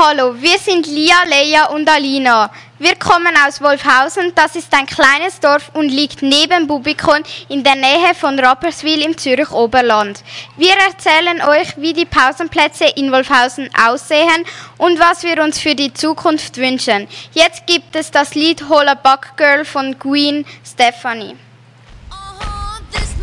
[0.00, 2.52] Hallo, wir sind Lia, Leia und Alina.
[2.78, 7.74] Wir kommen aus Wolfhausen, das ist ein kleines Dorf und liegt neben Bubikon in der
[7.74, 10.22] Nähe von Rapperswil im Zürich Oberland.
[10.56, 14.44] Wir erzählen euch, wie die Pausenplätze in Wolfhausen aussehen
[14.76, 17.08] und was wir uns für die Zukunft wünschen.
[17.32, 21.34] Jetzt gibt es das Lied Holla Buck Girl von Queen Stephanie.
[22.12, 23.16] Uh-huh, this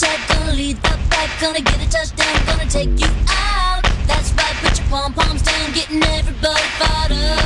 [0.00, 3.82] Gonna lead the pack, gonna get a touchdown, gonna take you out.
[4.06, 7.37] That's right, put your pom poms down, getting everybody fired up.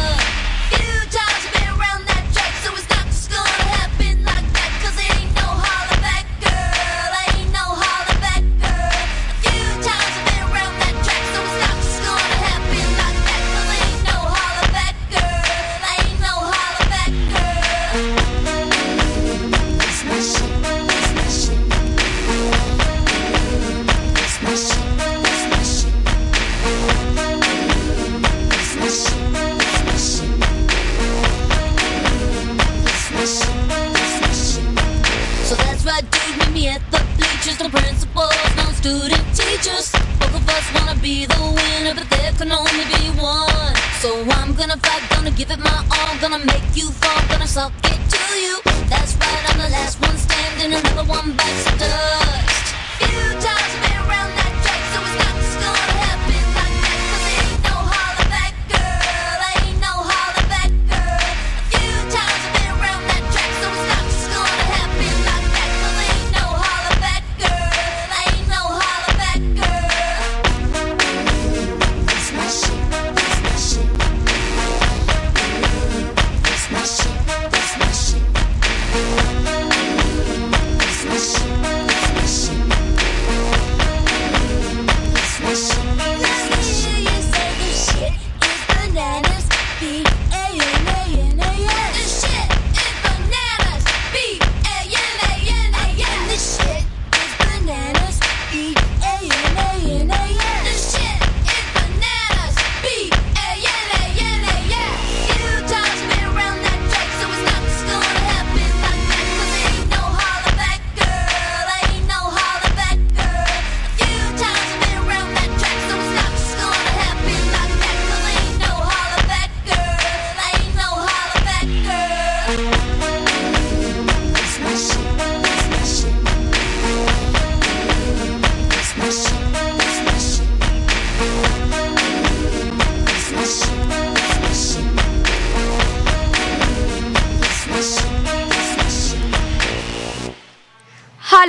[36.72, 37.58] At the bleachers.
[37.60, 39.92] No principals, no student teachers.
[40.18, 43.74] Both of us wanna be the winner, but there can only be one.
[44.00, 47.72] So I'm gonna fight, gonna give it my all, gonna make you fall, gonna suck
[47.84, 48.56] it to you.
[48.88, 52.66] That's right, I'm the last one standing, another one bites the dust.
[52.98, 53.28] Few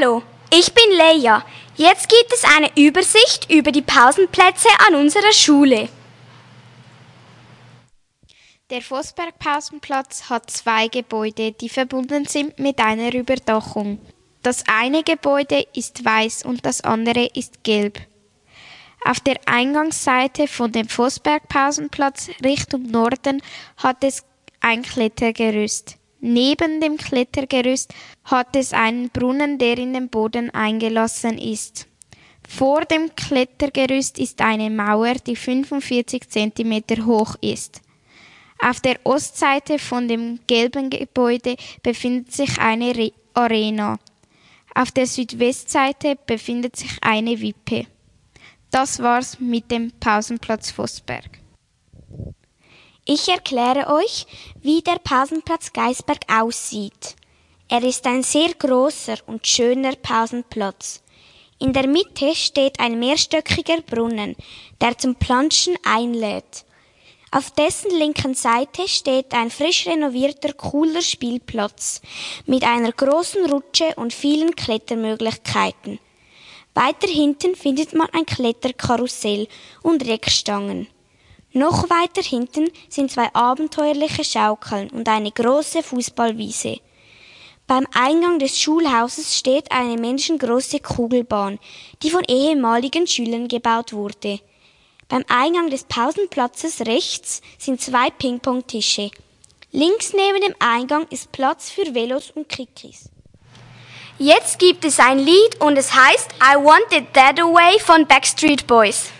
[0.03, 0.21] Hallo,
[0.51, 1.45] ich bin Leia.
[1.75, 5.87] Jetzt gibt es eine Übersicht über die Pausenplätze an unserer Schule.
[8.69, 13.99] Der Vossberg-Pausenplatz hat zwei Gebäude, die verbunden sind mit einer Überdachung.
[14.41, 17.99] Das eine Gebäude ist weiß und das andere ist gelb.
[19.05, 23.41] Auf der Eingangsseite von dem Vossberg-Pausenplatz Richtung Norden
[23.77, 24.25] hat es
[24.59, 25.97] ein Klettergerüst.
[26.25, 31.85] Neben dem Klettergerüst hat es einen Brunnen, der in den Boden eingelassen ist.
[32.47, 37.81] Vor dem Klettergerüst ist eine Mauer, die 45 cm hoch ist.
[38.57, 43.99] Auf der Ostseite von dem gelben Gebäude befindet sich eine Re Arena.
[44.73, 47.87] Auf der Südwestseite befindet sich eine Wippe.
[48.71, 51.42] Das war's mit dem Pausenplatz Vossberg.
[53.05, 54.25] Ich erkläre euch,
[54.61, 57.17] wie der Pausenplatz Geisberg aussieht.
[57.67, 61.03] Er ist ein sehr großer und schöner Pausenplatz.
[61.59, 64.37] In der Mitte steht ein mehrstöckiger Brunnen,
[64.79, 66.63] der zum Planschen einlädt.
[67.29, 72.01] Auf dessen linken Seite steht ein frisch renovierter, cooler Spielplatz
[72.45, 75.99] mit einer großen Rutsche und vielen Klettermöglichkeiten.
[76.73, 79.49] Weiter hinten findet man ein Kletterkarussell
[79.81, 80.87] und Reckstangen.
[81.55, 86.79] Noch weiter hinten sind zwei abenteuerliche Schaukeln und eine große Fußballwiese.
[87.67, 91.59] Beim Eingang des Schulhauses steht eine menschengroße Kugelbahn,
[92.01, 94.39] die von ehemaligen Schülern gebaut wurde.
[95.07, 99.11] Beim Eingang des Pausenplatzes rechts sind zwei Ping-Pong-Tische.
[99.71, 103.09] Links neben dem Eingang ist Platz für Velos und Kikis.
[104.17, 108.65] Jetzt gibt es ein Lied und es heißt I Want It That Away von Backstreet
[108.65, 109.11] Boys.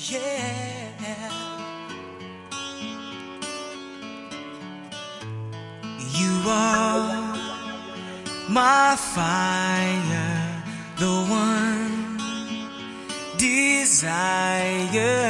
[0.00, 0.38] Yeah.
[6.14, 7.36] You are
[8.48, 10.62] my fire,
[10.98, 12.16] the one
[13.36, 15.27] desire.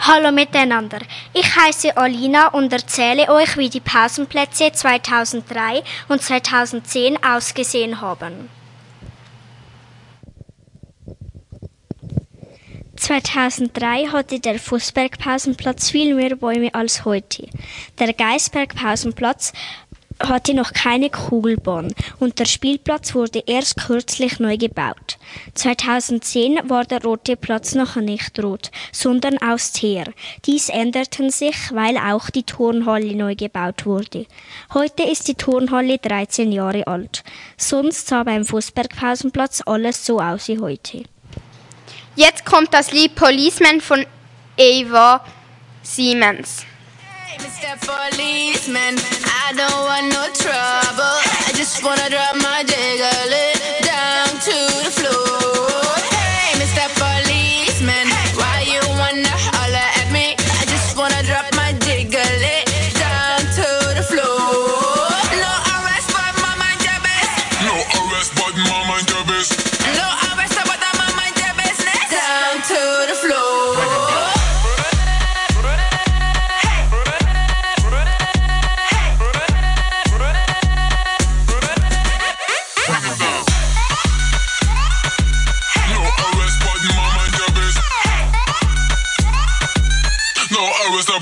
[0.00, 1.00] Hallo miteinander.
[1.34, 8.48] Ich heiße Alina und erzähle euch, wie die Pausenplätze 2003 und 2010 ausgesehen haben.
[12.96, 17.48] 2003 hatte der Fußbergpausenplatz viel mehr Bäume als heute.
[17.98, 19.52] Der Geisbergpausenplatz
[20.20, 25.18] hatte noch keine Kugelbahn und der Spielplatz wurde erst kürzlich neu gebaut.
[25.54, 30.04] 2010 war der rote Platz noch nicht rot, sondern aus Teer.
[30.44, 34.26] Dies änderte sich, weil auch die Turnhalle neu gebaut wurde.
[34.74, 37.22] Heute ist die Turnhalle 13 Jahre alt.
[37.56, 41.04] Sonst sah beim Fußbergpausenplatz alles so aus wie heute.
[42.16, 44.04] Jetzt kommt das Lied Policeman von
[44.58, 45.24] Ava
[45.82, 46.67] Siemens.
[47.36, 47.76] Mr.
[47.84, 48.96] Policeman,
[49.44, 51.16] I don't want no trouble.
[51.44, 52.64] I just wanna drop my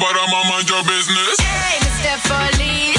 [0.06, 1.36] but I'm a mind your business.
[1.40, 2.18] Mr.
[2.28, 2.95] Foley.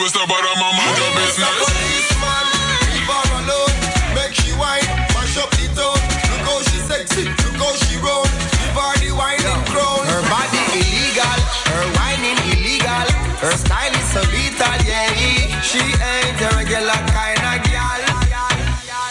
[0.00, 1.60] No arrest, but my mind business.
[1.60, 2.46] Policeman,
[2.88, 3.76] leave her alone.
[4.16, 4.80] Make she whine,
[5.12, 5.92] mash up the town.
[5.92, 8.24] Look how she sexy, look how she roll.
[8.24, 10.00] Give her the whining crown.
[10.08, 13.12] Her body illegal, her whining illegal.
[13.44, 15.60] Her style is so lethal, yeah.
[15.60, 18.00] She ain't a regular kind of gal.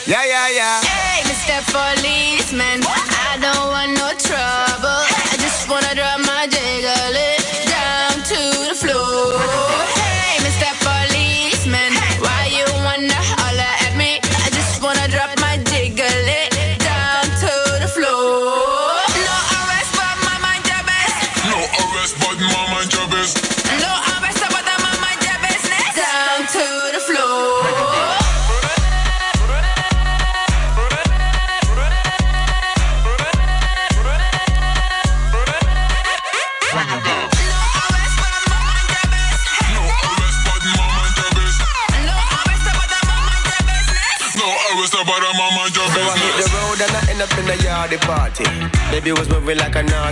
[0.09, 0.81] Yeah, yeah, yeah.
[0.81, 1.61] Hey, Mr.
[1.69, 3.08] Policeman, I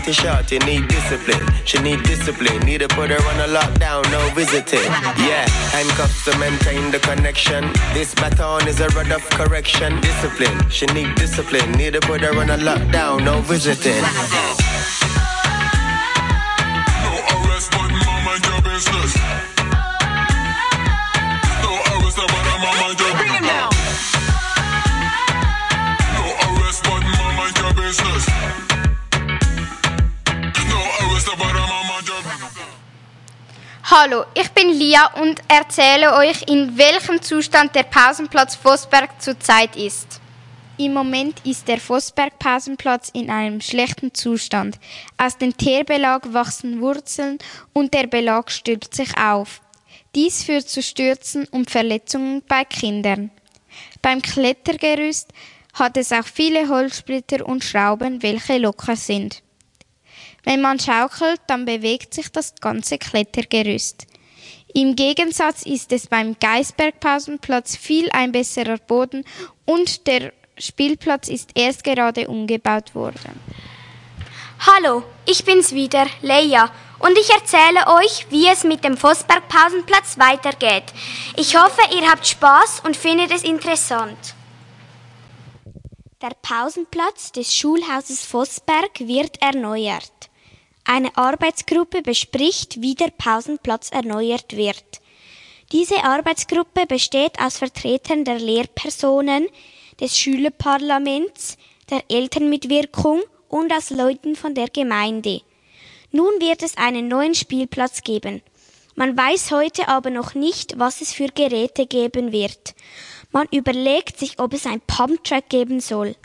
[0.08, 0.60] naughty shorty.
[0.60, 1.46] Need discipline.
[1.66, 2.60] She need discipline.
[2.62, 4.04] Need to put her on a lockdown.
[4.12, 4.92] No visiting.
[5.28, 7.72] Yeah, handcuffs to maintain the connection.
[7.94, 10.00] This baton is a rod of correction.
[10.02, 10.70] Discipline.
[10.70, 11.72] She need discipline.
[11.74, 13.24] Need to put her on a lockdown.
[13.24, 14.04] No visiting.
[34.00, 40.22] Hallo, ich bin Lia und erzähle euch, in welchem Zustand der Pausenplatz Vossberg zurzeit ist.
[40.78, 44.78] Im Moment ist der Vossberg-Pausenplatz in einem schlechten Zustand.
[45.18, 47.40] Aus dem Teerbelag wachsen Wurzeln
[47.74, 49.62] und der Belag stülpt sich auf.
[50.14, 53.32] Dies führt zu Stürzen und Verletzungen bei Kindern.
[54.04, 55.34] Beim Klettergerüst
[55.74, 59.42] hat es auch viele Holzsplitter und Schrauben, welche locker sind.
[60.48, 64.08] Wenn man schaukelt, dann bewegt sich das ganze Klettergerüst.
[64.74, 69.26] Im Gegensatz ist es beim Geisbergpausenplatz viel ein besserer Boden
[69.66, 73.42] und der Spielplatz ist erst gerade umgebaut worden.
[74.66, 80.18] Hallo, ich bin's wieder, Leia, und ich erzähle euch, wie es mit dem Vossberg Pausenplatz
[80.18, 80.94] weitergeht.
[81.36, 84.34] Ich hoffe, ihr habt Spaß und findet es interessant.
[86.22, 90.28] Der Pausenplatz des Schulhauses Vossberg wird erneuert.
[90.90, 94.86] Eine Arbeitsgruppe bespricht, wie der Pausenplatz erneuert wird.
[95.74, 99.48] Diese Arbeitsgruppe besteht aus Vertretern der Lehrpersonen,
[100.00, 101.58] des Schülerparlaments,
[101.90, 105.42] der Elternmitwirkung und aus Leuten von der Gemeinde.
[106.14, 108.42] Nun wird es einen neuen Spielplatz geben.
[108.96, 112.76] Man weiß heute aber noch nicht, was es für Geräte geben wird.
[113.34, 116.16] Man überlegt sich, ob es ein Pumptrack geben soll.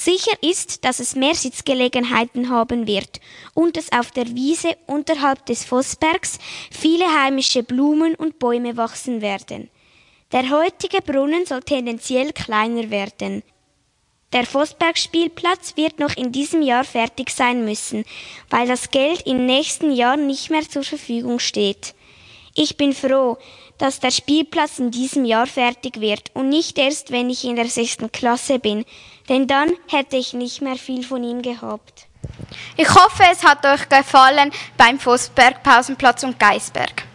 [0.00, 3.20] Sicher ist, dass es mehr Sitzgelegenheiten haben wird
[3.52, 6.38] und es auf der Wiese unterhalb des Vossbergs
[6.70, 9.70] viele heimische Blumen und Bäume wachsen werden.
[10.30, 13.42] Der heutige Brunnen soll tendenziell kleiner werden.
[14.32, 18.04] Der Vossberg-Spielplatz wird noch in diesem Jahr fertig sein müssen,
[18.50, 21.96] weil das Geld im nächsten Jahr nicht mehr zur Verfügung steht.
[22.54, 23.36] Ich bin froh,
[23.78, 27.68] dass der Spielplatz in diesem Jahr fertig wird und nicht erst, wenn ich in der
[27.68, 28.84] sechsten Klasse bin,
[29.28, 32.06] denn dann hätte ich nicht mehr viel von ihm gehabt.
[32.76, 37.07] Ich hoffe, es hat euch gefallen beim Vossberg, Pausenplatz und Geisberg.